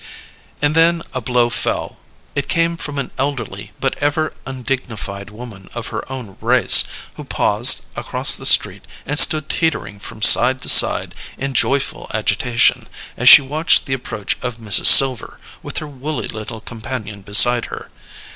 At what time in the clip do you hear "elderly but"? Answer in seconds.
3.19-3.95